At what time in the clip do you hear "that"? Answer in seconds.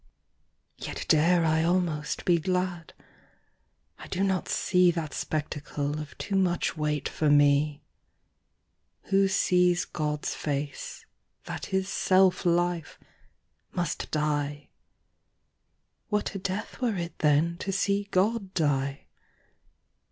11.43-11.71